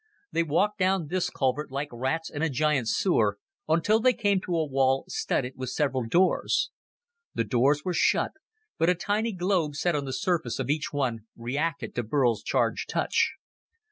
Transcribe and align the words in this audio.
They 0.31 0.41
walked 0.41 0.79
down 0.79 1.09
this 1.09 1.29
culvert 1.29 1.69
like 1.69 1.89
rats 1.91 2.27
in 2.31 2.41
a 2.41 2.49
giant 2.49 2.87
sewer 2.87 3.37
until 3.69 3.99
they 3.99 4.13
came 4.13 4.41
to 4.41 4.55
a 4.57 4.65
wall 4.65 5.05
studded 5.07 5.53
with 5.55 5.69
several 5.69 6.07
doors. 6.07 6.71
The 7.35 7.43
doors 7.43 7.85
were 7.85 7.93
shut, 7.93 8.31
but 8.79 8.89
a 8.89 8.95
tiny 8.95 9.31
globe 9.31 9.75
set 9.75 9.95
on 9.95 10.05
the 10.05 10.11
surface 10.13 10.57
of 10.57 10.71
each 10.71 10.91
one 10.91 11.27
reacted 11.37 11.93
to 11.93 12.01
Burl's 12.01 12.41
charged 12.41 12.89
touch. 12.89 13.33